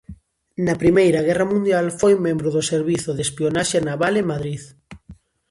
Na 0.65 0.75
Primeira 0.81 1.25
Guerra 1.27 1.45
Mundial 1.53 1.85
foi 1.99 2.13
membro 2.27 2.47
do 2.55 2.61
servizo 2.71 3.11
de 3.13 3.23
espionaxe 3.27 3.77
naval 3.87 4.13
en 4.21 4.29
Madrid. 4.33 4.61